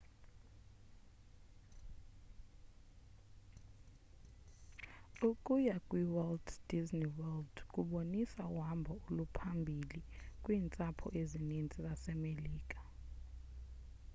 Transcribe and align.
ukuya 5.29 5.75
kwiwalt 5.87 6.47
disney 6.69 7.07
world 7.17 7.55
kubonisa 7.73 8.41
uhambo 8.57 8.93
oluphambili 9.09 9.99
kwiintsapho 10.43 11.07
ezininzi 11.21 11.77
zasemelika 11.85 12.79